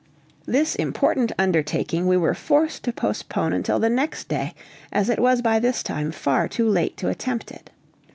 This 0.47 0.73
important 0.73 1.31
undertaking 1.37 2.07
we 2.07 2.17
were 2.17 2.33
forced 2.33 2.81
to 2.85 2.91
postpone 2.91 3.53
until 3.53 3.77
the 3.77 3.87
next 3.87 4.27
day, 4.29 4.55
as 4.91 5.09
it 5.09 5.19
was 5.19 5.43
by 5.43 5.59
this 5.59 5.83
time 5.83 6.11
far 6.11 6.47
too 6.47 6.67
late 6.67 6.97
to 6.97 7.09
attempt 7.09 7.51
it. 7.51 7.69